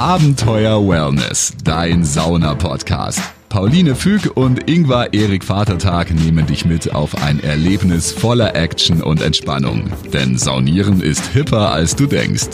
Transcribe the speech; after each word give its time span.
Abenteuer 0.00 0.88
Wellness, 0.88 1.52
dein 1.62 2.06
Sauna-Podcast. 2.06 3.20
Pauline 3.50 3.94
Füg 3.94 4.34
und 4.34 4.66
Ingvar 4.66 5.12
Erik 5.12 5.44
Vatertag 5.44 6.10
nehmen 6.10 6.46
dich 6.46 6.64
mit 6.64 6.94
auf 6.94 7.22
ein 7.22 7.38
Erlebnis 7.44 8.10
voller 8.10 8.56
Action 8.56 9.02
und 9.02 9.20
Entspannung. 9.20 9.92
Denn 10.10 10.38
Saunieren 10.38 11.02
ist 11.02 11.26
hipper, 11.34 11.70
als 11.72 11.96
du 11.96 12.06
denkst. 12.06 12.48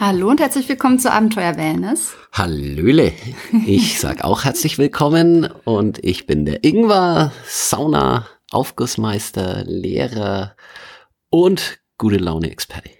Hallo 0.00 0.28
und 0.28 0.40
herzlich 0.40 0.68
willkommen 0.68 0.98
zu 0.98 1.12
Abenteuer 1.12 1.56
Wellness. 1.56 2.14
Hallöle. 2.32 3.12
Ich 3.64 4.00
sag 4.00 4.24
auch 4.24 4.42
herzlich 4.42 4.78
willkommen 4.78 5.48
und 5.62 6.04
ich 6.04 6.26
bin 6.26 6.44
der 6.44 6.64
Ingvar, 6.64 7.30
Sauna, 7.46 8.26
Aufgussmeister, 8.50 9.62
Lehrer 9.64 10.56
und 11.30 11.78
gute 11.98 12.16
Laune-Experte. 12.16 12.90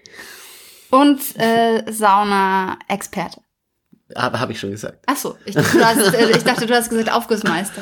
Und 0.93 1.21
äh, 1.39 1.91
Sauna-Experte. 1.91 3.41
Habe 4.15 4.39
hab 4.39 4.51
ich 4.51 4.59
schon 4.59 4.69
gesagt. 4.69 4.99
Ach 5.07 5.15
so, 5.15 5.35
ich, 5.43 5.55
dachte, 5.55 5.75
du 5.75 5.83
hast, 5.83 6.13
äh, 6.13 6.37
ich 6.37 6.43
dachte, 6.43 6.67
du 6.67 6.75
hast 6.75 6.89
gesagt 6.91 7.11
Aufgussmeister. 7.11 7.81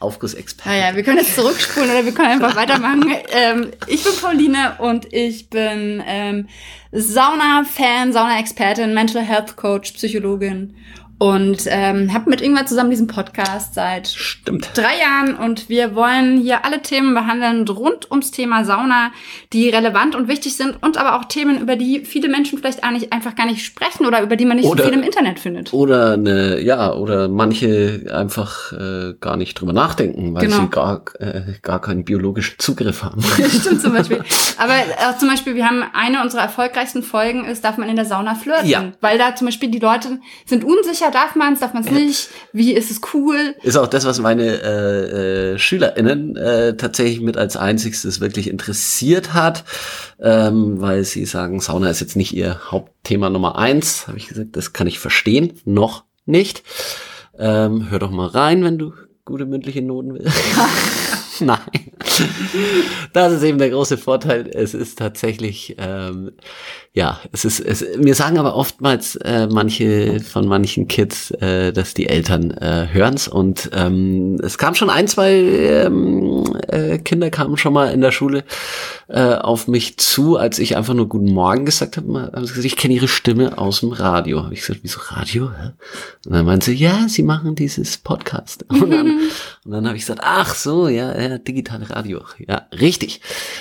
Aufgussexperte. 0.00 0.70
Naja, 0.70 0.96
wir 0.96 1.02
können 1.02 1.18
jetzt 1.18 1.34
zurückspulen 1.34 1.90
oder 1.90 2.06
wir 2.06 2.12
können 2.12 2.30
einfach 2.30 2.56
weitermachen. 2.56 3.14
Ähm, 3.30 3.72
ich 3.86 4.04
bin 4.04 4.12
Pauline 4.18 4.76
und 4.78 5.12
ich 5.12 5.50
bin 5.50 6.02
ähm, 6.06 6.48
Sauna-Fan, 6.92 8.14
Sauna-Expertin, 8.14 8.94
Mental 8.94 9.20
Health 9.20 9.56
Coach, 9.56 9.92
Psychologin 9.92 10.76
und 11.18 11.62
ähm, 11.66 12.12
habe 12.12 12.28
mit 12.28 12.40
Ingmar 12.42 12.66
zusammen 12.66 12.90
diesen 12.90 13.06
Podcast 13.06 13.74
seit 13.74 14.06
Stimmt. 14.08 14.70
drei 14.74 14.98
Jahren 15.00 15.34
und 15.34 15.68
wir 15.70 15.94
wollen 15.94 16.38
hier 16.40 16.64
alle 16.64 16.82
Themen 16.82 17.14
behandeln 17.14 17.66
rund 17.68 18.10
ums 18.10 18.30
Thema 18.32 18.64
Sauna, 18.64 19.12
die 19.52 19.70
relevant 19.70 20.14
und 20.14 20.28
wichtig 20.28 20.56
sind 20.56 20.76
und 20.82 20.98
aber 20.98 21.16
auch 21.18 21.24
Themen, 21.24 21.60
über 21.60 21.76
die 21.76 22.04
viele 22.04 22.28
Menschen 22.28 22.58
vielleicht 22.58 22.84
nicht, 22.92 23.12
einfach 23.12 23.34
gar 23.34 23.46
nicht 23.46 23.64
sprechen 23.64 24.04
oder 24.06 24.22
über 24.22 24.36
die 24.36 24.44
man 24.44 24.58
nicht 24.58 24.66
Oder- 24.66 24.84
so 24.84 24.90
viel 24.90 24.98
im 24.98 25.04
Internet 25.04 25.40
findet. 25.40 25.72
Oder 25.72 26.12
eine, 26.12 26.60
ja, 26.60 26.92
oder 26.92 27.28
manche 27.28 28.06
einfach 28.12 28.72
äh, 28.72 29.14
gar 29.20 29.36
nicht 29.36 29.58
drüber 29.60 29.72
nachdenken, 29.72 30.34
weil 30.34 30.46
Genau. 30.46 30.60
sie 30.62 30.68
gar, 30.68 31.02
äh, 31.18 31.40
gar 31.62 31.80
keinen 31.80 32.04
biologischen 32.04 32.58
Zugriff 32.58 33.02
haben. 33.02 33.22
Stimmt 33.60 33.80
zum 33.80 33.92
Beispiel. 33.94 34.22
Aber 34.58 34.74
auch 35.08 35.18
zum 35.18 35.28
Beispiel, 35.28 35.54
wir 35.54 35.66
haben 35.66 35.82
eine 35.94 36.22
unserer 36.22 36.42
erfolgreichsten 36.42 37.02
Folgen 37.02 37.44
ist, 37.46 37.64
darf 37.64 37.78
man 37.78 37.88
in 37.88 37.96
der 37.96 38.04
Sauna 38.04 38.34
flirten? 38.34 38.68
Ja. 38.68 38.92
Weil 39.00 39.16
da 39.18 39.34
zum 39.34 39.46
Beispiel 39.46 39.70
die 39.70 39.78
Leute 39.78 40.20
sind 40.44 40.62
unsicher, 40.64 41.05
darf 41.10 41.34
man 41.34 41.54
es, 41.54 41.60
darf 41.60 41.74
man 41.74 41.84
es 41.84 41.90
nicht? 41.90 42.28
Wie 42.52 42.72
ist 42.72 42.90
es 42.90 43.00
cool? 43.14 43.54
Ist 43.62 43.76
auch 43.76 43.86
das, 43.86 44.04
was 44.04 44.20
meine 44.20 44.44
äh, 44.44 45.52
äh, 45.54 45.58
SchülerInnen 45.58 46.36
äh, 46.36 46.76
tatsächlich 46.76 47.20
mit 47.20 47.36
als 47.36 47.56
einzigstes 47.56 48.20
wirklich 48.20 48.48
interessiert 48.48 49.34
hat, 49.34 49.64
ähm, 50.20 50.80
weil 50.80 51.04
sie 51.04 51.24
sagen, 51.24 51.60
Sauna 51.60 51.90
ist 51.90 52.00
jetzt 52.00 52.16
nicht 52.16 52.34
ihr 52.34 52.60
Hauptthema 52.70 53.30
Nummer 53.30 53.56
eins. 53.56 54.06
Habe 54.08 54.18
ich 54.18 54.28
gesagt, 54.28 54.56
das 54.56 54.72
kann 54.72 54.86
ich 54.86 54.98
verstehen, 54.98 55.60
noch 55.64 56.04
nicht. 56.24 56.62
Ähm, 57.38 57.90
hör 57.90 57.98
doch 57.98 58.10
mal 58.10 58.28
rein, 58.28 58.64
wenn 58.64 58.78
du 58.78 58.92
gute 59.24 59.46
mündliche 59.46 59.82
Noten 59.82 60.14
willst. 60.14 60.36
Nein. 61.40 61.58
Das 63.12 63.32
ist 63.32 63.42
eben 63.42 63.58
der 63.58 63.70
große 63.70 63.98
Vorteil. 63.98 64.50
Es 64.52 64.74
ist 64.74 64.98
tatsächlich, 64.98 65.76
ähm, 65.78 66.32
ja, 66.92 67.20
es 67.32 67.44
ist, 67.44 67.60
es, 67.60 67.84
mir 67.98 68.14
sagen 68.14 68.38
aber 68.38 68.54
oftmals 68.54 69.16
äh, 69.16 69.46
manche 69.46 70.20
von 70.20 70.46
manchen 70.46 70.88
Kids, 70.88 71.30
äh, 71.32 71.72
dass 71.72 71.94
die 71.94 72.08
Eltern 72.08 72.50
äh, 72.52 72.88
hören's 72.90 73.28
und 73.28 73.70
ähm, 73.74 74.38
es 74.42 74.58
kam 74.58 74.74
schon 74.74 74.90
ein, 74.90 75.08
zwei 75.08 75.32
ähm, 75.32 76.44
äh, 76.68 76.98
Kinder 76.98 77.30
kamen 77.30 77.56
schon 77.56 77.72
mal 77.72 77.92
in 77.92 78.00
der 78.00 78.12
Schule 78.12 78.44
äh, 79.08 79.34
auf 79.34 79.68
mich 79.68 79.98
zu, 79.98 80.36
als 80.36 80.58
ich 80.58 80.76
einfach 80.76 80.94
nur 80.94 81.08
Guten 81.08 81.32
Morgen 81.32 81.64
gesagt 81.64 81.96
habe. 81.96 82.30
Haben 82.32 82.46
sie 82.46 82.54
gesagt, 82.54 82.64
ich 82.64 82.76
kenne 82.76 82.94
ihre 82.94 83.08
Stimme 83.08 83.58
aus 83.58 83.80
dem 83.80 83.92
Radio. 83.92 84.42
Habe 84.42 84.54
ich 84.54 84.60
gesagt, 84.60 84.80
wieso 84.82 85.00
Radio? 85.00 85.50
Hä? 85.50 85.70
Und 86.26 86.32
dann 86.32 86.44
meinte 86.44 86.66
sie, 86.66 86.76
ja, 86.76 87.06
sie 87.08 87.22
machen 87.22 87.54
dieses 87.54 87.98
Podcast. 87.98 88.64
Und 88.86 88.90
dann, 88.90 89.20
und 89.64 89.72
dann 89.72 89.86
habe 89.86 89.96
ich 89.96 90.02
gesagt, 90.02 90.20
ach 90.22 90.54
so, 90.54 90.88
ja, 90.88 91.18
ja, 91.18 91.25
digitale 91.38 91.90
Radio. 91.90 92.22
Ja, 92.38 92.66
richtig. 92.72 93.20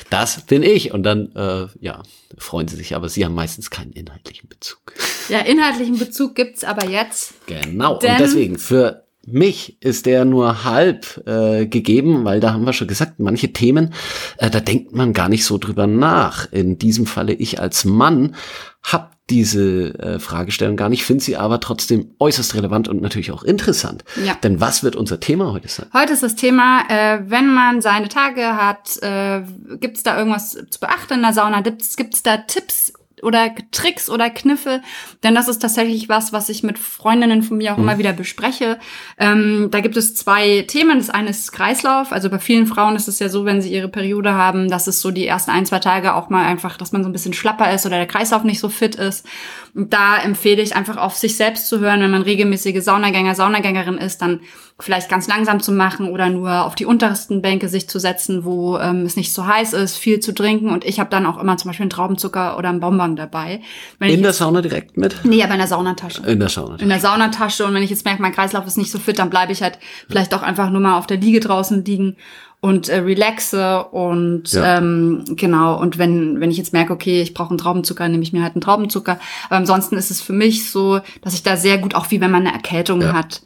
Das 0.09 0.41
bin 0.41 0.63
ich. 0.63 0.93
Und 0.93 1.03
dann, 1.03 1.31
äh, 1.35 1.67
ja, 1.79 2.03
freuen 2.37 2.67
sie 2.67 2.75
sich, 2.75 2.95
aber 2.95 3.09
sie 3.09 3.25
haben 3.25 3.35
meistens 3.35 3.69
keinen 3.69 3.91
inhaltlichen 3.93 4.49
Bezug. 4.49 4.93
Ja, 5.29 5.39
inhaltlichen 5.39 5.97
Bezug 5.97 6.35
gibt's 6.35 6.63
aber 6.63 6.87
jetzt. 6.87 7.33
Genau. 7.47 7.99
Denn- 7.99 8.11
und 8.11 8.19
deswegen, 8.19 8.57
für 8.57 9.05
mich 9.25 9.81
ist 9.81 10.05
der 10.05 10.25
nur 10.25 10.63
halb 10.63 11.23
äh, 11.25 11.65
gegeben, 11.65 12.25
weil 12.25 12.39
da 12.39 12.53
haben 12.53 12.65
wir 12.65 12.73
schon 12.73 12.87
gesagt, 12.87 13.19
manche 13.19 13.51
Themen, 13.51 13.93
äh, 14.37 14.49
da 14.49 14.59
denkt 14.59 14.93
man 14.93 15.13
gar 15.13 15.29
nicht 15.29 15.45
so 15.45 15.57
drüber 15.57 15.87
nach. 15.87 16.51
In 16.51 16.77
diesem 16.77 17.05
Falle 17.05 17.33
ich 17.33 17.59
als 17.59 17.85
Mann 17.85 18.35
hab 18.83 19.14
diese 19.29 19.97
äh, 19.99 20.19
Fragestellung 20.19 20.75
gar 20.75 20.89
nicht, 20.89 21.03
finde 21.03 21.23
sie 21.23 21.35
aber 21.35 21.59
trotzdem 21.59 22.15
äußerst 22.19 22.53
relevant 22.53 22.87
und 22.87 23.01
natürlich 23.01 23.31
auch 23.31 23.43
interessant. 23.43 24.03
Ja. 24.23 24.35
Denn 24.35 24.61
was 24.61 24.83
wird 24.83 24.95
unser 24.95 25.19
Thema 25.19 25.51
heute 25.51 25.67
sein? 25.67 25.87
Heute 25.93 26.13
ist 26.13 26.21
das 26.21 26.35
Thema, 26.35 26.83
äh, 26.89 27.21
wenn 27.27 27.51
man 27.51 27.81
seine 27.81 28.07
Tage 28.07 28.55
hat, 28.55 28.97
äh, 29.01 29.41
gibt's 29.77 30.03
da 30.03 30.17
irgendwas 30.17 30.51
zu 30.69 30.79
beachten 30.79 31.15
in 31.15 31.21
der 31.21 31.33
Sauna? 31.33 31.61
Gibt's, 31.61 31.97
gibt's 31.97 32.21
da 32.21 32.37
Tipps 32.37 32.93
oder 33.21 33.51
Tricks 33.71 34.09
oder 34.09 34.29
Kniffe? 34.29 34.81
Denn 35.23 35.35
das 35.35 35.47
ist 35.47 35.59
tatsächlich 35.59 36.09
was, 36.09 36.33
was 36.33 36.49
ich 36.49 36.63
mit 36.63 36.79
Freundinnen 36.79 37.43
von 37.43 37.57
mir 37.57 37.73
auch 37.73 37.77
immer 37.77 37.97
wieder 37.97 38.13
bespreche. 38.13 38.79
Ähm, 39.17 39.69
da 39.71 39.79
gibt 39.81 39.97
es 39.97 40.15
zwei 40.15 40.63
Themen. 40.67 40.97
Das 40.97 41.09
eine 41.09 41.29
ist 41.29 41.51
Kreislauf. 41.51 42.11
Also 42.11 42.29
bei 42.29 42.39
vielen 42.39 42.67
Frauen 42.67 42.95
ist 42.95 43.07
es 43.07 43.19
ja 43.19 43.29
so, 43.29 43.45
wenn 43.45 43.61
sie 43.61 43.73
ihre 43.73 43.89
Periode 43.89 44.33
haben, 44.33 44.69
dass 44.69 44.87
es 44.87 45.01
so 45.01 45.11
die 45.11 45.27
ersten 45.27 45.51
ein, 45.51 45.65
zwei 45.65 45.79
Tage 45.79 46.15
auch 46.15 46.29
mal 46.29 46.45
einfach, 46.45 46.77
dass 46.77 46.91
man 46.91 47.03
so 47.03 47.09
ein 47.09 47.13
bisschen 47.13 47.33
schlapper 47.33 47.73
ist 47.73 47.85
oder 47.85 47.97
der 47.97 48.07
Kreislauf 48.07 48.43
nicht 48.43 48.59
so 48.59 48.69
fit 48.69 48.95
ist. 48.95 49.25
Und 49.73 49.93
da 49.93 50.17
empfehle 50.17 50.61
ich 50.61 50.75
einfach 50.75 50.97
auf 50.97 51.15
sich 51.15 51.35
selbst 51.35 51.67
zu 51.67 51.79
hören, 51.79 52.01
wenn 52.01 52.11
man 52.11 52.21
regelmäßige 52.21 52.81
Saunagänger, 52.81 53.35
Saunagängerin 53.35 53.97
ist, 53.97 54.21
dann 54.21 54.39
vielleicht 54.79 55.09
ganz 55.09 55.27
langsam 55.27 55.61
zu 55.61 55.71
machen 55.71 56.09
oder 56.09 56.29
nur 56.29 56.65
auf 56.65 56.75
die 56.75 56.85
untersten 56.85 57.41
Bänke 57.41 57.69
sich 57.69 57.87
zu 57.87 57.97
setzen, 57.99 58.43
wo 58.43 58.77
ähm, 58.77 59.03
es 59.05 59.15
nicht 59.15 59.31
so 59.33 59.45
heiß 59.45 59.73
ist, 59.73 59.97
viel 59.97 60.19
zu 60.19 60.33
trinken. 60.33 60.69
Und 60.69 60.83
ich 60.83 60.99
habe 60.99 61.09
dann 61.09 61.25
auch 61.25 61.37
immer 61.37 61.57
zum 61.57 61.69
Beispiel 61.69 61.83
einen 61.83 61.89
Traubenzucker 61.91 62.57
oder 62.57 62.69
einen 62.69 62.81
Bonbon 62.81 63.04
dabei. 63.15 63.61
Wenn 63.99 64.09
In 64.09 64.23
der 64.23 64.33
Sauna 64.33 64.61
direkt 64.61 64.97
mit? 64.97 65.15
nee, 65.23 65.43
aber 65.43 65.53
in 65.53 65.59
der 65.59 65.67
Saunatasche 65.67 66.21
In 66.25 66.39
der 66.39 66.49
Sauna. 66.49 66.77
in 66.77 66.89
der 66.89 66.99
Saunatasche 66.99 67.65
und 67.65 67.73
wenn 67.73 67.83
ich 67.83 67.89
jetzt 67.89 68.05
merke, 68.05 68.21
mein 68.21 68.33
Kreislauf 68.33 68.65
ist 68.65 68.77
nicht 68.77 68.91
so 68.91 68.99
fit, 68.99 69.19
dann 69.19 69.29
bleibe 69.29 69.51
ich 69.51 69.61
halt 69.61 69.77
vielleicht 70.09 70.33
auch 70.33 70.41
einfach 70.43 70.69
nur 70.69 70.81
mal 70.81 70.97
auf 70.97 71.07
der 71.07 71.17
Liege 71.17 71.39
draußen 71.41 71.83
liegen 71.85 72.15
und 72.61 72.89
äh, 72.89 72.97
relaxe 72.99 73.83
und 73.91 74.51
Ja. 74.53 74.77
ähm, 74.77 75.23
genau 75.35 75.79
und 75.79 75.97
wenn 75.99 76.39
wenn 76.39 76.49
ich 76.49 76.57
jetzt 76.57 76.73
merke, 76.73 76.93
okay, 76.93 77.21
ich 77.21 77.33
brauche 77.35 77.49
einen 77.49 77.57
Traubenzucker, 77.59 78.07
nehme 78.07 78.23
ich 78.23 78.33
mir 78.33 78.41
halt 78.41 78.55
einen 78.55 78.61
Traubenzucker. 78.61 79.19
Aber 79.49 79.57
ansonsten 79.57 79.97
ist 79.97 80.09
es 80.09 80.21
für 80.21 80.33
mich 80.33 80.71
so, 80.71 80.99
dass 81.21 81.33
ich 81.35 81.43
da 81.43 81.57
sehr 81.57 81.77
gut 81.77 81.93
auch 81.93 82.09
wie 82.09 82.21
wenn 82.21 82.31
man 82.31 82.47
eine 82.47 82.55
Erkältung 82.55 83.01
Ja. 83.01 83.13
hat. 83.13 83.41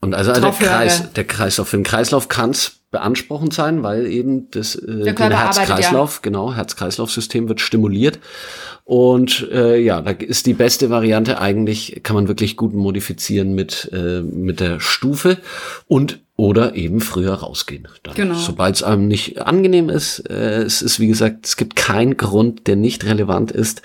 Und 0.00 0.14
also 0.14 0.32
der 0.32 0.40
drauf 0.42 0.60
höre. 0.60 0.68
Kreis, 0.68 1.12
der 1.12 1.24
Kreislauf, 1.26 1.68
für 1.68 1.76
den 1.76 1.84
Kreislauf 1.84 2.28
kann 2.28 2.50
es 2.50 2.75
beanspruchend 2.90 3.52
sein, 3.52 3.82
weil 3.82 4.06
eben 4.06 4.50
das 4.50 4.76
äh, 4.76 5.12
Herz-Kreislauf, 5.16 6.22
genau, 6.22 6.54
Herz-Kreislauf-System 6.54 7.48
wird 7.48 7.60
stimuliert. 7.60 8.20
Und 8.84 9.48
äh, 9.50 9.78
ja, 9.78 10.00
da 10.00 10.12
ist 10.12 10.46
die 10.46 10.54
beste 10.54 10.90
Variante 10.90 11.40
eigentlich, 11.40 12.00
kann 12.04 12.14
man 12.14 12.28
wirklich 12.28 12.56
gut 12.56 12.72
modifizieren 12.72 13.54
mit, 13.54 13.90
äh, 13.92 14.22
mit 14.22 14.60
der 14.60 14.78
Stufe 14.80 15.38
und 15.88 16.20
oder 16.36 16.74
eben 16.74 17.00
früher 17.00 17.34
rausgehen. 17.34 17.88
Dann, 18.02 18.14
Genau. 18.14 18.34
Sobald 18.34 18.76
es 18.76 18.82
einem 18.82 19.08
nicht 19.08 19.40
angenehm 19.40 19.88
ist, 19.88 20.18
äh, 20.28 20.62
es 20.62 20.82
ist 20.82 21.00
wie 21.00 21.06
gesagt, 21.06 21.46
es 21.46 21.56
gibt 21.56 21.76
keinen 21.76 22.18
Grund, 22.18 22.66
der 22.66 22.76
nicht 22.76 23.04
relevant 23.04 23.50
ist, 23.50 23.80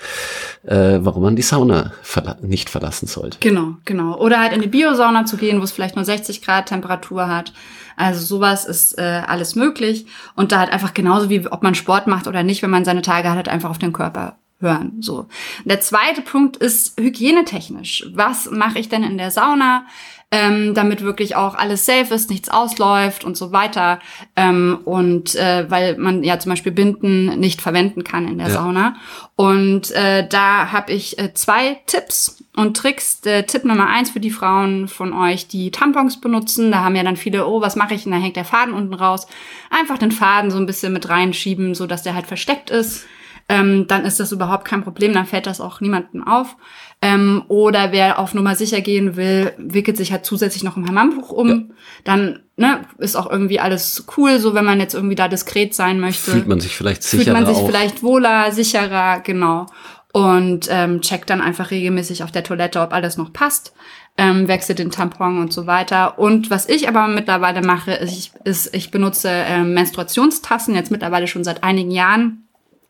äh, 0.64 0.98
warum 1.00 1.22
man 1.22 1.36
die 1.36 1.42
Sauna 1.42 1.92
verla 2.02 2.36
nicht 2.42 2.68
verlassen 2.68 3.06
sollte. 3.06 3.38
Genau, 3.40 3.76
genau. 3.86 4.18
Oder 4.18 4.40
halt 4.40 4.52
in 4.52 4.60
die 4.60 4.68
Biosauna 4.68 5.24
zu 5.24 5.38
gehen, 5.38 5.60
wo 5.60 5.64
es 5.64 5.72
vielleicht 5.72 5.96
nur 5.96 6.04
60 6.04 6.42
Grad 6.42 6.66
Temperatur 6.66 7.28
hat. 7.28 7.54
Also 7.96 8.24
sowas 8.24 8.66
ist 8.66 8.98
äh, 8.98 9.22
alles 9.26 9.54
möglich. 9.54 10.06
Und 10.36 10.52
da 10.52 10.58
halt 10.58 10.72
einfach 10.72 10.92
genauso 10.92 11.30
wie 11.30 11.46
ob 11.46 11.62
man 11.62 11.74
Sport 11.74 12.06
macht 12.06 12.26
oder 12.26 12.42
nicht, 12.42 12.62
wenn 12.62 12.70
man 12.70 12.84
seine 12.84 13.02
Tage 13.02 13.30
hat, 13.30 13.36
halt 13.36 13.48
einfach 13.48 13.70
auf 13.70 13.78
den 13.78 13.92
Körper 13.94 14.36
hören. 14.60 14.98
So. 15.00 15.26
Der 15.64 15.80
zweite 15.80 16.20
Punkt 16.22 16.56
ist 16.56 16.98
hygienetechnisch. 17.00 18.06
Was 18.14 18.50
mache 18.50 18.78
ich 18.78 18.88
denn 18.88 19.02
in 19.02 19.18
der 19.18 19.30
Sauna? 19.30 19.84
Ähm, 20.32 20.72
damit 20.72 21.02
wirklich 21.02 21.36
auch 21.36 21.54
alles 21.54 21.84
safe 21.84 22.12
ist, 22.14 22.30
nichts 22.30 22.48
ausläuft 22.48 23.22
und 23.22 23.36
so 23.36 23.52
weiter. 23.52 23.98
Ähm, 24.34 24.78
und 24.86 25.34
äh, 25.34 25.70
weil 25.70 25.98
man 25.98 26.24
ja 26.24 26.38
zum 26.38 26.50
Beispiel 26.50 26.72
Binden 26.72 27.38
nicht 27.38 27.60
verwenden 27.60 28.02
kann 28.02 28.26
in 28.26 28.38
der 28.38 28.48
Ja. 28.48 28.54
Sauna. 28.54 28.96
Und 29.36 29.90
äh, 29.90 30.26
da 30.26 30.72
habe 30.72 30.90
ich 30.92 31.18
äh, 31.18 31.34
zwei 31.34 31.80
Tipps 31.86 32.42
und 32.56 32.76
Tricks. 32.78 33.20
Der 33.20 33.46
Tipp 33.46 33.64
Nummer 33.64 33.88
eins 33.88 34.10
für 34.10 34.20
die 34.20 34.30
Frauen 34.30 34.88
von 34.88 35.12
euch, 35.12 35.48
die 35.48 35.70
Tampons 35.70 36.18
benutzen. 36.18 36.72
Da 36.72 36.78
haben 36.82 36.96
ja 36.96 37.02
dann 37.02 37.16
viele, 37.16 37.46
oh, 37.46 37.60
was 37.60 37.76
mache 37.76 37.92
ich? 37.92 38.06
Und 38.06 38.12
da 38.12 38.18
hängt 38.18 38.36
der 38.36 38.46
Faden 38.46 38.72
unten 38.72 38.94
raus. 38.94 39.26
Einfach 39.68 39.98
den 39.98 40.12
Faden 40.12 40.50
so 40.50 40.56
ein 40.56 40.66
bisschen 40.66 40.94
mit 40.94 41.10
reinschieben, 41.10 41.74
so 41.74 41.86
dass 41.86 42.02
der 42.04 42.14
halt 42.14 42.26
versteckt 42.26 42.70
ist. 42.70 43.04
Ähm, 43.52 43.86
dann 43.86 44.06
ist 44.06 44.18
das 44.18 44.32
überhaupt 44.32 44.64
kein 44.64 44.82
Problem, 44.82 45.12
dann 45.12 45.26
fällt 45.26 45.46
das 45.46 45.60
auch 45.60 45.82
niemandem 45.82 46.26
auf. 46.26 46.56
Ähm, 47.02 47.42
oder 47.48 47.92
wer 47.92 48.18
auf 48.18 48.32
Nummer 48.32 48.56
sicher 48.56 48.80
gehen 48.80 49.14
will, 49.14 49.52
wickelt 49.58 49.98
sich 49.98 50.10
halt 50.10 50.24
zusätzlich 50.24 50.64
noch 50.64 50.78
ein 50.78 50.88
Hammamtuch 50.88 51.30
um. 51.30 51.72
Dann 52.04 52.40
ne, 52.56 52.80
ist 52.96 53.14
auch 53.14 53.30
irgendwie 53.30 53.60
alles 53.60 54.06
cool, 54.16 54.38
so 54.38 54.54
wenn 54.54 54.64
man 54.64 54.80
jetzt 54.80 54.94
irgendwie 54.94 55.16
da 55.16 55.28
diskret 55.28 55.74
sein 55.74 56.00
möchte. 56.00 56.30
Fühlt 56.30 56.48
man 56.48 56.60
sich 56.60 56.74
vielleicht 56.74 57.04
Fühlt 57.04 57.24
sicherer 57.24 57.34
man 57.34 57.46
sich 57.46 57.56
auch. 57.56 57.66
vielleicht 57.66 58.02
wohler, 58.02 58.52
sicherer, 58.52 59.20
genau. 59.20 59.66
und 60.14 60.68
ähm, 60.70 61.02
checkt 61.02 61.28
dann 61.28 61.42
einfach 61.42 61.70
regelmäßig 61.70 62.22
auf 62.24 62.32
der 62.32 62.44
Toilette, 62.44 62.80
ob 62.80 62.94
alles 62.94 63.18
noch 63.18 63.34
passt, 63.34 63.74
ähm, 64.16 64.48
wechselt 64.48 64.78
den 64.78 64.90
Tampon 64.90 65.42
und 65.42 65.52
so 65.52 65.66
weiter. 65.66 66.18
Und 66.18 66.48
was 66.48 66.70
ich 66.70 66.88
aber 66.88 67.06
mittlerweile 67.06 67.60
mache, 67.60 67.92
ist, 67.92 68.12
ich, 68.12 68.32
ist, 68.44 68.74
ich 68.74 68.90
benutze 68.90 69.28
ähm, 69.28 69.74
Menstruationstassen 69.74 70.74
jetzt 70.74 70.90
mittlerweile 70.90 71.26
schon 71.26 71.44
seit 71.44 71.62
einigen 71.62 71.90
Jahren. 71.90 72.41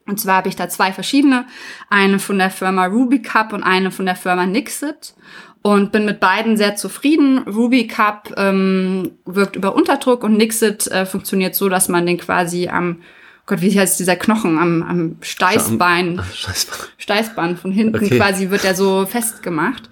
Und 0.07 0.19
zwar 0.19 0.37
habe 0.37 0.49
ich 0.49 0.57
da 0.57 0.69
zwei 0.69 0.93
verschiedene, 0.93 1.47
eine 1.89 2.19
von 2.19 2.39
der 2.39 2.51
Firma 2.51 2.87
Ruby 2.87 3.23
Cup 3.23 3.53
und 3.53 3.63
eine 3.63 3.91
von 3.91 4.07
der 4.07 4.17
Firma 4.17 4.47
Nixit 4.47 5.15
und 5.63 5.93
bin 5.93 6.05
mit 6.05 6.19
beiden 6.19 6.57
sehr 6.57 6.75
zufrieden. 6.77 7.39
Ruby 7.39 7.87
Cup 7.87 8.35
ähm, 8.37 9.13
wirkt 9.25 9.57
über 9.57 9.75
Unterdruck 9.75 10.25
und 10.25 10.37
Nixit 10.37 10.89
äh, 10.89 11.07
funktioniert 11.07 11.55
so, 11.55 11.69
dass 11.69 11.89
man 11.89 12.05
den 12.05 12.19
quasi 12.19 12.69
am 12.69 12.99
Gott, 13.47 13.61
wie 13.61 13.79
heißt 13.79 13.99
dieser 13.99 14.15
Knochen 14.17 14.59
am, 14.59 14.83
am 14.83 15.17
Steißbein, 15.21 16.23
Steißbein. 16.33 16.89
Steißbein 16.99 17.57
von 17.57 17.73
hinten 17.73 17.97
Okay. 17.97 18.17
quasi 18.17 18.51
wird 18.51 18.65
er 18.65 18.75
so 18.75 19.05
festgemacht. 19.07 19.91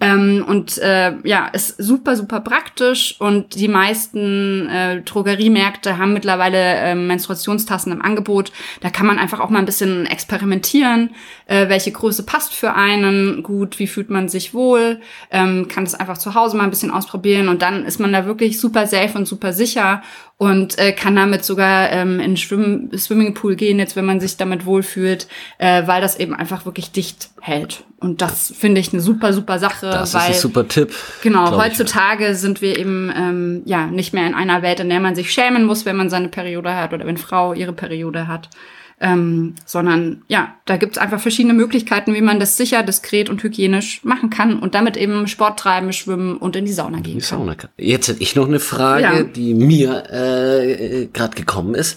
Ähm, 0.00 0.44
und 0.46 0.78
äh, 0.78 1.14
ja, 1.24 1.48
ist 1.48 1.76
super, 1.78 2.14
super 2.14 2.40
praktisch 2.40 3.16
und 3.18 3.56
die 3.56 3.66
meisten 3.66 4.68
äh, 4.68 5.02
Drogeriemärkte 5.02 5.98
haben 5.98 6.12
mittlerweile 6.12 6.58
äh, 6.58 6.94
Menstruationstassen 6.94 7.90
im 7.90 8.02
Angebot. 8.02 8.52
Da 8.80 8.90
kann 8.90 9.06
man 9.06 9.18
einfach 9.18 9.40
auch 9.40 9.50
mal 9.50 9.58
ein 9.58 9.64
bisschen 9.64 10.06
experimentieren, 10.06 11.10
äh, 11.48 11.68
welche 11.68 11.90
Größe 11.90 12.22
passt 12.22 12.54
für 12.54 12.74
einen 12.74 13.42
gut, 13.42 13.78
wie 13.78 13.86
fühlt 13.86 14.10
man 14.10 14.28
sich 14.28 14.54
wohl, 14.54 15.00
ähm, 15.30 15.66
kann 15.66 15.84
das 15.84 15.94
einfach 15.94 16.18
zu 16.18 16.34
Hause 16.34 16.56
mal 16.56 16.64
ein 16.64 16.70
bisschen 16.70 16.90
ausprobieren 16.90 17.48
und 17.48 17.62
dann 17.62 17.84
ist 17.84 17.98
man 17.98 18.12
da 18.12 18.26
wirklich 18.26 18.60
super 18.60 18.86
safe 18.86 19.16
und 19.18 19.26
super 19.26 19.52
sicher 19.52 20.02
und 20.36 20.78
äh, 20.78 20.92
kann 20.92 21.16
damit 21.16 21.44
sogar 21.44 21.90
ähm, 21.90 22.20
in 22.20 22.36
Schwimm 22.36 22.90
Swimmingpool 22.96 23.56
gehen, 23.56 23.78
jetzt 23.78 23.96
wenn 23.96 24.04
man 24.04 24.20
sich 24.20 24.36
damit 24.36 24.66
wohlfühlt, 24.66 25.26
äh, 25.56 25.86
weil 25.86 26.00
das 26.00 26.20
eben 26.20 26.34
einfach 26.34 26.64
wirklich 26.66 26.92
dicht 26.92 27.30
hält. 27.40 27.82
Und 27.98 28.20
das 28.22 28.54
finde 28.56 28.80
ich 28.80 28.92
eine 28.92 29.02
super, 29.02 29.32
super 29.32 29.58
Sache, 29.58 29.86
Das 29.86 30.14
weil 30.14 30.30
ist 30.30 30.36
ein 30.36 30.42
super 30.42 30.68
Tipp. 30.68 30.94
genau, 31.22 31.56
heutzutage 31.56 32.34
sind 32.34 32.60
wir 32.60 32.78
eben 32.78 33.10
ähm, 33.16 33.62
ja 33.64 33.86
nicht 33.86 34.12
mehr 34.12 34.26
in 34.26 34.34
einer 34.34 34.62
Welt, 34.62 34.80
in 34.80 34.90
der 34.90 35.00
man 35.00 35.16
sich 35.16 35.32
schämen 35.32 35.64
muss, 35.64 35.86
wenn 35.86 35.96
man 35.96 36.10
seine 36.10 36.28
Periode 36.28 36.74
hat 36.76 36.92
oder 36.92 37.06
wenn 37.06 37.16
Frau 37.16 37.54
ihre 37.54 37.72
Periode 37.72 38.28
hat. 38.28 38.50
Ähm, 39.00 39.54
sondern 39.64 40.22
ja, 40.26 40.56
da 40.64 40.76
gibt 40.76 40.96
es 40.96 40.98
einfach 40.98 41.20
verschiedene 41.20 41.54
Möglichkeiten, 41.54 42.14
wie 42.14 42.20
man 42.20 42.40
das 42.40 42.56
sicher, 42.56 42.82
diskret 42.82 43.30
und 43.30 43.40
hygienisch 43.44 44.00
machen 44.02 44.28
kann 44.28 44.58
und 44.58 44.74
damit 44.74 44.96
eben 44.96 45.28
Sport 45.28 45.60
treiben, 45.60 45.92
schwimmen 45.92 46.36
und 46.36 46.56
in 46.56 46.64
die 46.64 46.72
Sauna 46.72 46.96
gehen 46.98 47.04
Die 47.20 47.24
kann. 47.24 47.38
Sauna. 47.38 47.56
Jetzt 47.76 48.08
hätte 48.08 48.20
ich 48.22 48.34
noch 48.34 48.48
eine 48.48 48.58
Frage, 48.58 49.02
Ja. 49.02 49.22
die 49.22 49.54
mir 49.54 50.02
äh, 50.10 51.06
gerade 51.12 51.36
gekommen 51.36 51.76
ist. 51.76 51.96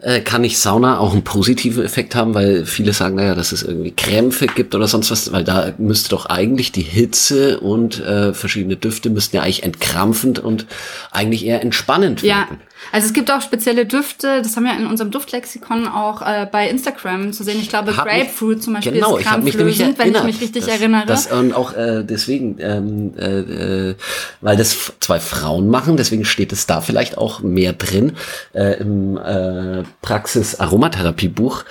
Äh, 0.00 0.20
kann 0.20 0.44
ich 0.44 0.58
Sauna 0.58 0.98
auch 0.98 1.14
einen 1.14 1.24
positiven 1.24 1.84
Effekt 1.84 2.14
haben, 2.14 2.34
weil 2.34 2.66
viele 2.66 2.92
sagen, 2.92 3.14
naja, 3.16 3.34
dass 3.34 3.52
es 3.52 3.62
irgendwie 3.62 3.92
Krämpfe 3.92 4.46
gibt 4.46 4.74
oder 4.74 4.88
sonst 4.88 5.10
was, 5.10 5.32
weil 5.32 5.44
da 5.44 5.72
müsste 5.78 6.10
doch 6.10 6.26
eigentlich 6.26 6.70
die 6.70 6.82
Hitze 6.82 7.60
und 7.60 7.98
äh, 8.00 8.34
verschiedene 8.34 8.76
Düfte 8.76 9.08
müssten 9.08 9.36
ja 9.36 9.42
eigentlich 9.42 9.62
entkrampfend 9.62 10.38
und 10.38 10.66
eigentlich 11.12 11.46
eher 11.46 11.62
entspannend 11.62 12.20
Ja, 12.20 12.40
wirken. 12.40 12.60
Also 12.90 13.06
es 13.06 13.12
gibt 13.12 13.30
auch 13.30 13.40
spezielle 13.40 13.86
Düfte, 13.86 14.42
das 14.42 14.56
haben 14.56 14.64
wir 14.64 14.76
in 14.76 14.86
unserem 14.86 15.10
Duftlexikon 15.10 15.86
auch 15.86 16.22
äh, 16.22 16.46
bei 16.50 16.68
Instagram 16.68 17.32
zu 17.32 17.44
sehen. 17.44 17.58
Ich 17.60 17.68
glaube, 17.68 17.96
Hab 17.96 18.06
mich- 18.06 18.14
Grapefruit 18.14 18.62
zum 18.62 18.74
Beispiel 18.74 18.92
genau, 18.92 19.16
ist 19.16 19.24
mich 19.24 19.26
krampflösend, 19.26 19.98
wenn 19.98 20.14
ich 20.14 20.22
mich 20.24 20.40
richtig 20.40 20.64
dass, 20.64 20.74
erinnere. 20.74 21.06
Das, 21.06 21.26
und 21.28 21.54
auch 21.54 21.74
äh, 21.74 22.02
deswegen, 22.02 22.56
ähm, 22.60 23.12
äh, 23.16 23.90
äh, 23.90 23.94
weil 24.40 24.56
das 24.56 24.92
zwei 25.00 25.20
Frauen 25.20 25.68
machen, 25.68 25.96
deswegen 25.96 26.24
steht 26.24 26.52
es 26.52 26.66
da 26.66 26.80
vielleicht 26.80 27.18
auch 27.18 27.40
mehr 27.40 27.72
drin 27.72 28.12
äh, 28.52 28.80
im 28.80 29.16
äh, 29.16 29.84
Praxis 30.00 30.58
Aromatherapie 30.58 31.28
Buch 31.28 31.64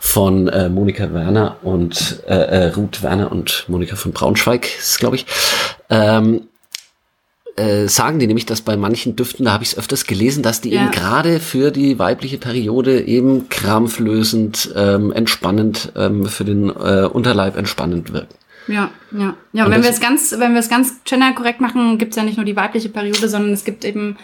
von 0.00 0.48
äh, 0.48 0.68
Monika 0.68 1.12
Werner 1.12 1.56
und 1.62 2.22
äh, 2.26 2.34
äh, 2.34 2.66
Ruth 2.68 3.02
Werner 3.02 3.30
und 3.30 3.64
Monika 3.68 3.96
von 3.96 4.12
Braunschweig, 4.12 4.68
glaube 4.98 5.16
ich. 5.16 5.26
Ähm, 5.90 6.48
äh, 7.56 7.88
sagen 7.88 8.18
die 8.18 8.26
nämlich, 8.26 8.46
dass 8.46 8.60
bei 8.60 8.76
manchen 8.76 9.16
Düften, 9.16 9.44
da 9.46 9.52
habe 9.52 9.64
ich 9.64 9.70
es 9.72 9.78
öfters 9.78 10.06
gelesen, 10.06 10.42
dass 10.42 10.60
die 10.60 10.70
Ja. 10.70 10.82
eben 10.82 10.90
gerade 10.90 11.40
für 11.40 11.70
die 11.70 11.98
weibliche 11.98 12.38
Periode 12.38 13.00
eben 13.06 13.48
krampflösend, 13.48 14.72
ähm, 14.76 15.12
entspannend, 15.12 15.92
ähm, 15.96 16.26
für 16.26 16.44
den 16.44 16.68
äh, 16.68 17.08
Unterleib 17.10 17.56
entspannend 17.56 18.12
wirken. 18.12 18.34
Ja, 18.68 18.90
ja. 19.12 19.34
Ja, 19.52 19.64
Und 19.64 19.70
wenn 19.70 19.82
wir 19.82 19.90
es 19.90 20.00
ganz, 20.00 20.34
wenn 20.38 20.52
wir 20.52 20.60
es 20.60 20.68
ganz 20.68 20.94
genderkorrekt 21.04 21.60
machen, 21.60 21.98
gibt 21.98 22.12
es 22.12 22.16
ja 22.16 22.24
nicht 22.24 22.36
nur 22.36 22.44
die 22.46 22.56
weibliche 22.56 22.88
Periode, 22.88 23.28
sondern 23.28 23.52
es 23.52 23.64
gibt 23.64 23.84
eben 23.84 24.16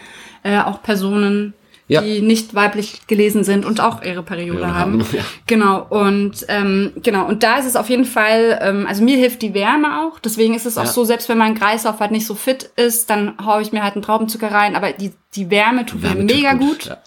äh, 0.43 0.59
auch 0.59 0.83
Personen, 0.83 1.53
Ja. 1.87 2.01
die 2.01 2.21
nicht 2.21 2.55
weiblich 2.55 3.07
gelesen 3.07 3.43
sind 3.43 3.65
und 3.65 3.81
auch 3.81 4.01
ihre 4.03 4.23
Periode 4.23 4.43
Periode 4.59 4.73
haben. 4.73 4.99
ja. 5.11 5.21
Genau, 5.47 5.85
und 5.89 6.45
ähm, 6.47 6.93
genau, 7.03 7.25
und 7.27 7.43
da 7.43 7.57
ist 7.57 7.65
es 7.65 7.75
auf 7.75 7.89
jeden 7.89 8.05
Fall, 8.05 8.59
ähm, 8.61 8.85
also 8.87 9.03
mir 9.03 9.17
hilft 9.17 9.41
die 9.41 9.53
Wärme 9.53 10.01
auch. 10.01 10.19
Deswegen 10.19 10.53
ist 10.53 10.65
es 10.65 10.77
auch 10.77 10.85
Ja. 10.85 10.89
so, 10.89 11.03
selbst 11.03 11.29
wenn 11.29 11.37
mein 11.37 11.55
Kreislauf 11.55 11.99
halt 11.99 12.11
nicht 12.11 12.25
so 12.25 12.35
fit 12.35 12.69
ist, 12.75 13.09
dann 13.09 13.33
haue 13.45 13.61
ich 13.61 13.71
mir 13.71 13.83
halt 13.83 13.95
einen 13.95 14.01
Traubenzucker 14.01 14.51
rein, 14.51 14.75
aber 14.75 14.91
die, 14.93 15.11
die 15.35 15.49
Wärme 15.49 15.85
tut 15.85 16.01
Wärme 16.03 16.23
mir 16.23 16.27
tut 16.27 16.35
mega 16.37 16.53
gut. 16.53 16.97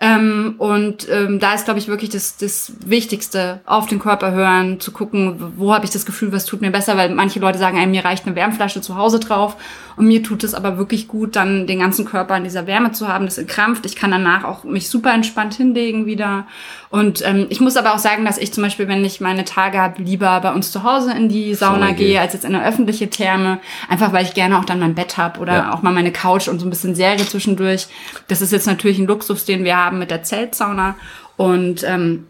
Ähm, 0.00 0.54
und 0.58 1.08
ähm, 1.10 1.40
da 1.40 1.54
ist, 1.54 1.64
glaube 1.64 1.80
ich, 1.80 1.88
wirklich 1.88 2.10
das, 2.10 2.36
das 2.36 2.72
Wichtigste, 2.86 3.60
auf 3.66 3.86
den 3.86 3.98
Körper 3.98 4.30
hören, 4.30 4.78
zu 4.78 4.92
gucken, 4.92 5.52
wo, 5.56 5.74
habe 5.74 5.84
ich 5.86 5.90
das 5.90 6.06
Gefühl, 6.06 6.30
was 6.32 6.44
tut 6.44 6.60
mir 6.60 6.70
besser, 6.70 6.96
weil 6.96 7.12
manche 7.12 7.40
Leute 7.40 7.58
sagen, 7.58 7.78
ey, 7.78 7.86
mir 7.88 8.04
reicht 8.04 8.24
eine 8.24 8.36
Wärmflasche 8.36 8.80
zu 8.80 8.94
Hause 8.96 9.18
drauf 9.18 9.56
und 9.96 10.06
mir 10.06 10.22
tut 10.22 10.44
es 10.44 10.54
aber 10.54 10.78
wirklich 10.78 11.08
gut, 11.08 11.34
dann 11.34 11.66
den 11.66 11.80
ganzen 11.80 12.04
Körper 12.04 12.36
in 12.36 12.44
dieser 12.44 12.68
Wärme 12.68 12.92
zu 12.92 13.08
haben, 13.08 13.24
das 13.24 13.38
entkrampft. 13.38 13.84
Ich 13.86 13.96
kann 13.96 14.12
danach 14.12 14.44
auch 14.44 14.62
mich 14.62 14.88
super 14.88 15.12
entspannt 15.12 15.54
hinlegen 15.54 16.06
wieder. 16.06 16.46
Und 16.90 17.26
ähm, 17.26 17.46
ich 17.48 17.60
muss 17.60 17.76
aber 17.76 17.92
auch 17.92 17.98
sagen, 17.98 18.24
dass 18.24 18.38
ich 18.38 18.52
zum 18.52 18.62
Beispiel, 18.62 18.86
wenn 18.86 19.04
ich 19.04 19.20
meine 19.20 19.44
Tage 19.44 19.78
habe, 19.78 20.00
lieber 20.00 20.38
bei 20.40 20.52
uns 20.52 20.70
zu 20.70 20.84
Hause 20.84 21.10
in 21.12 21.28
die 21.28 21.54
Sauna 21.54 21.78
Sauna 21.78 21.86
gehe, 21.92 22.10
gehe. 22.10 22.20
als 22.20 22.34
jetzt 22.34 22.44
in 22.44 22.54
eine 22.54 22.64
öffentliche 22.64 23.10
Therme, 23.10 23.58
einfach 23.88 24.12
weil 24.12 24.24
ich 24.24 24.32
gerne 24.34 24.58
auch 24.58 24.64
dann 24.64 24.78
mein 24.78 24.94
Bett 24.94 25.18
habe 25.18 25.40
oder 25.40 25.54
Ja. 25.54 25.72
auch 25.74 25.82
mal 25.82 25.92
meine 25.92 26.12
Couch 26.12 26.46
und 26.46 26.60
so 26.60 26.66
ein 26.66 26.70
bisschen 26.70 26.94
Serie 26.94 27.26
zwischendurch. 27.26 27.88
Das 28.28 28.40
ist 28.40 28.52
jetzt 28.52 28.68
natürlich 28.68 28.98
ein 29.00 29.06
Luxus, 29.08 29.44
den 29.44 29.64
wir 29.64 29.76
haben 29.76 29.87
mit 29.96 30.10
der 30.10 30.22
Zeltsauna. 30.22 30.96
Und 31.36 31.84
ähm, 31.84 32.26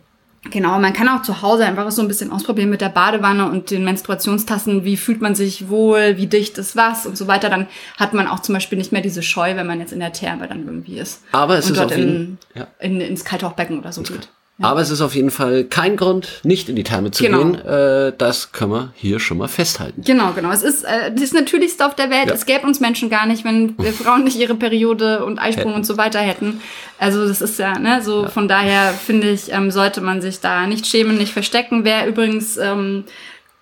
genau, 0.51 0.79
man 0.79 0.93
kann 0.93 1.09
auch 1.09 1.23
zu 1.23 1.43
Hause 1.43 1.65
einfach 1.65 1.91
so 1.91 2.03
ein 2.03 2.09
bisschen 2.09 2.31
ausprobieren 2.31 2.71
mit 2.71 2.81
der 2.81 2.91
Badewanne 2.91 3.51
und 3.51 3.71
den 3.71 3.85
Menstruationstassen. 3.85 4.85
Wie 4.85 4.97
fühlt 4.97 5.21
man 5.21 5.35
sich 5.35 5.69
wohl, 5.69 6.17
wie 6.17 6.27
dicht 6.27 6.59
ist 6.59 6.77
was 6.77 7.07
und 7.07 7.17
so 7.17 7.27
weiter. 7.27 7.49
Dann 7.49 7.67
hat 7.97 8.15
man 8.15 8.27
auch 8.29 8.41
zum 8.41 8.55
Beispiel 8.55 8.79
nicht 8.79 8.93
mehr 8.93 9.03
diese 9.03 9.23
Scheu, 9.23 9.57
wenn 9.57 9.67
man 9.67 9.81
jetzt 9.81 9.93
in 9.93 10.01
der 10.01 10.13
Therme 10.13 10.47
dann 10.49 10.67
irgendwie 10.67 10.99
ist. 10.99 11.23
Aber 11.33 11.59
es 11.59 11.67
und 11.67 11.73
ist 11.73 11.79
dort 11.79 11.93
auf 11.93 11.99
jeden- 11.99 12.39
in, 12.55 12.61
ja. 12.61 12.67
in, 12.81 13.01
ins 13.01 13.25
Kaltauchbecken 13.25 13.79
oder 13.79 13.93
so 13.93 14.03
geht. 14.03 14.29
Aber 14.61 14.81
es 14.81 14.91
ist 14.91 15.01
auf 15.01 15.15
jeden 15.15 15.31
Fall 15.31 15.65
kein 15.65 15.97
Grund, 15.97 16.41
nicht 16.43 16.69
in 16.69 16.75
die 16.75 16.83
Therme 16.83 17.13
zu 17.13 17.23
Genau. 17.23 17.45
gehen. 17.45 17.55
Äh, 17.65 18.13
das 18.19 18.51
können 18.51 18.73
wir 18.73 18.93
hier 18.97 19.21
schon 19.21 19.39
mal 19.39 19.47
festhalten. 19.47 20.03
Genau, 20.05 20.33
genau. 20.33 20.51
Es 20.51 20.63
ist 20.63 20.85
äh, 20.85 21.13
das 21.15 21.33
Natürlichste 21.33 21.87
auf 21.87 21.95
der 21.95 22.11
Welt. 22.11 22.27
Ja. 22.27 22.35
Es 22.35 22.45
gäbe 22.45 22.67
uns 22.67 22.81
Menschen 22.81 23.09
gar 23.09 23.27
nicht, 23.27 23.45
wenn 23.45 23.79
wir 23.79 23.93
Frauen 23.93 24.25
nicht 24.25 24.37
ihre 24.37 24.57
Periode 24.57 25.25
und 25.25 25.39
Eisprung 25.39 25.75
und 25.75 25.87
so 25.87 25.97
weiter 25.97 26.19
hätten. 26.19 26.61
Also 26.99 27.27
das 27.29 27.41
ist 27.41 27.59
ja, 27.59 27.79
ne, 27.79 28.03
so 28.03 28.27
von 28.27 28.49
daher 28.49 28.93
finde 28.93 29.31
ich, 29.31 29.53
ähm, 29.53 29.71
sollte 29.71 30.01
man 30.01 30.21
sich 30.21 30.41
da 30.41 30.67
nicht 30.67 30.87
schämen, 30.87 31.19
nicht 31.19 31.33
verstecken. 31.33 31.85
Wer 31.85 32.09
übrigens 32.09 32.57
ähm, 32.57 33.05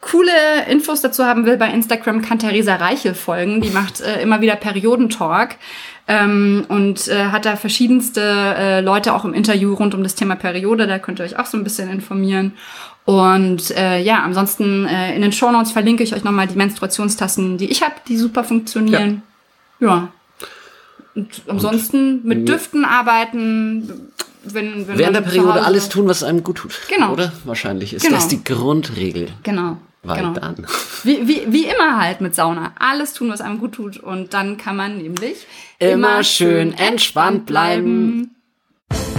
coole 0.00 0.30
Infos 0.71 1.02
dazu 1.02 1.25
haben 1.25 1.44
will, 1.44 1.56
bei 1.59 1.68
Instagram 1.68 2.23
kann 2.23 2.38
Theresa 2.38 2.76
Reichel 2.76 3.14
folgen. 3.14 3.61
Die 3.61 3.71
macht 3.71 4.00
äh, 4.00 4.23
immer 4.23 4.40
wieder 4.40 4.56
Periodentalk. 4.56 5.56
Ähm, 6.08 6.64
und 6.68 7.08
äh, 7.08 7.26
hat 7.26 7.46
da 7.46 7.56
verschiedenste 7.56 8.20
äh, 8.22 8.80
Leute 8.80 9.12
auch 9.12 9.25
im 9.25 9.34
Interview 9.34 9.75
rund 9.75 9.92
um 9.94 10.04
das 10.04 10.14
Thema 10.14 10.36
Periode. 10.36 10.86
Da 10.86 10.98
könnt 11.00 11.18
ihr 11.20 11.25
euch 11.25 11.38
auch 11.38 11.46
so 11.46 11.56
ein 11.56 11.64
bisschen 11.64 11.90
informieren. 11.90 12.52
Und 13.04 13.70
äh, 13.76 14.00
ja, 14.00 14.22
ansonsten 14.22 14.86
äh, 14.86 15.14
in 15.14 15.22
den 15.22 15.32
Shownotes 15.32 15.72
verlinke 15.72 16.02
ich 16.02 16.14
euch 16.14 16.25
nochmal 16.25 16.46
die 16.46 16.56
Menstruationstassen, 16.56 17.58
die 17.58 17.70
ich 17.70 17.82
habe, 17.82 17.94
die 18.08 18.16
super 18.16 18.44
funktionieren. 18.44 19.22
Ja. 19.80 20.08
Und 21.14 21.42
ansonsten 21.48 22.26
mit 22.26 22.48
Düften 22.48 22.84
arbeiten, 22.84 24.10
wenn, 24.44 24.86
wenn 24.86 24.98
Während 24.98 25.16
der 25.16 25.22
Periode 25.22 25.64
alles 25.64 25.88
tun, 25.88 26.06
was 26.08 26.22
einem 26.22 26.42
gut 26.42 26.58
tut. 26.58 26.78
Genau. 26.88 27.12
Oder? 27.12 27.32
Wahrscheinlich 27.44 27.94
ist 27.94 28.02
Genau. 28.02 28.16
das 28.16 28.28
die 28.28 28.42
Grundregel. 28.44 29.28
Genau. 29.42 29.78
Weil 30.06 30.18
genau. 30.18 30.32
dann. 30.34 30.66
Wie, 31.02 31.26
wie, 31.26 31.42
wie 31.48 31.64
immer 31.64 32.00
halt 32.00 32.20
mit 32.20 32.34
Sauna. 32.34 32.72
Alles 32.78 33.12
tun, 33.12 33.28
was 33.30 33.40
einem 33.40 33.58
gut 33.58 33.72
tut. 33.72 33.96
Und 33.96 34.34
dann 34.34 34.56
kann 34.56 34.76
man 34.76 34.98
nämlich 34.98 35.46
Immer 35.78 36.25
schön 36.25 36.72
entspannt 36.72 37.44
bleiben. 37.44 38.30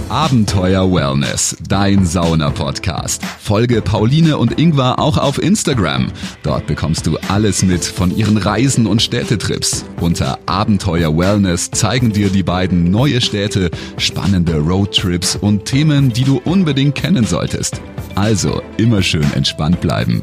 Abenteuer 0.08 0.90
Wellness, 0.90 1.56
dein 1.68 2.04
Sauna-Podcast. 2.06 3.22
Folge 3.24 3.82
Pauline 3.82 4.38
und 4.38 4.58
Ingwer 4.58 4.98
auch 4.98 5.18
auf 5.18 5.40
Instagram. 5.40 6.10
Dort 6.42 6.66
bekommst 6.66 7.06
du 7.06 7.18
alles 7.28 7.62
mit 7.62 7.84
von 7.84 8.16
ihren 8.16 8.38
Reisen 8.38 8.86
und 8.86 9.02
Städtetrips. 9.02 9.84
Unter 10.00 10.38
Abenteuer 10.46 11.16
Wellness 11.16 11.70
zeigen 11.70 12.10
dir 12.12 12.30
die 12.30 12.42
beiden 12.42 12.90
neue 12.90 13.20
Städte, 13.20 13.70
spannende 13.98 14.56
Roadtrips 14.56 15.36
und 15.36 15.66
Themen, 15.66 16.12
die 16.12 16.24
du 16.24 16.40
unbedingt 16.42 16.94
kennen 16.94 17.26
solltest. 17.26 17.80
Also 18.14 18.62
immer 18.78 19.02
schön 19.02 19.30
entspannt 19.34 19.80
bleiben. 19.80 20.22